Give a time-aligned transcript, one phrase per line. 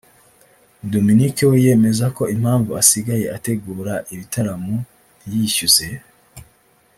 [0.91, 4.75] Dominic we yemeza ko impamvu asigaye ategura ibitaramo
[5.23, 5.85] ntiyishyuze